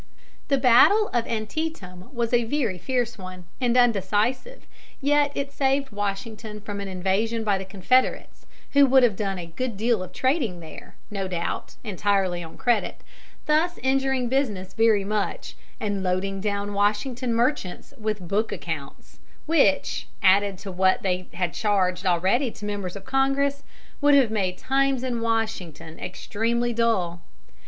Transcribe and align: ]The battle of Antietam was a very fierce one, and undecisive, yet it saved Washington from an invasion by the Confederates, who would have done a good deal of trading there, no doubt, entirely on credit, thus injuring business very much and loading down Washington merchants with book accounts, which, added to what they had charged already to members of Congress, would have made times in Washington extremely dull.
]The 0.47 0.57
battle 0.57 1.09
of 1.13 1.27
Antietam 1.27 2.09
was 2.11 2.33
a 2.33 2.43
very 2.43 2.79
fierce 2.79 3.19
one, 3.19 3.45
and 3.61 3.77
undecisive, 3.77 4.65
yet 4.99 5.31
it 5.35 5.51
saved 5.51 5.91
Washington 5.91 6.59
from 6.59 6.79
an 6.79 6.87
invasion 6.87 7.43
by 7.43 7.59
the 7.59 7.65
Confederates, 7.65 8.47
who 8.71 8.87
would 8.87 9.03
have 9.03 9.15
done 9.15 9.37
a 9.37 9.45
good 9.45 9.77
deal 9.77 10.01
of 10.01 10.11
trading 10.11 10.59
there, 10.59 10.95
no 11.11 11.27
doubt, 11.27 11.75
entirely 11.83 12.41
on 12.41 12.57
credit, 12.57 13.01
thus 13.45 13.77
injuring 13.83 14.27
business 14.27 14.73
very 14.73 15.03
much 15.03 15.55
and 15.79 16.01
loading 16.01 16.41
down 16.41 16.73
Washington 16.73 17.31
merchants 17.31 17.93
with 17.95 18.27
book 18.27 18.51
accounts, 18.51 19.19
which, 19.45 20.07
added 20.23 20.57
to 20.57 20.71
what 20.71 21.03
they 21.03 21.27
had 21.35 21.53
charged 21.53 22.07
already 22.07 22.49
to 22.49 22.65
members 22.65 22.95
of 22.95 23.05
Congress, 23.05 23.61
would 24.01 24.15
have 24.15 24.31
made 24.31 24.57
times 24.57 25.03
in 25.03 25.21
Washington 25.21 25.99
extremely 25.99 26.73
dull. 26.73 27.21